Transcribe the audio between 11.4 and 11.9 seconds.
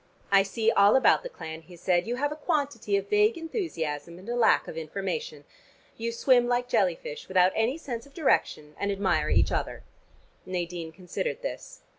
this.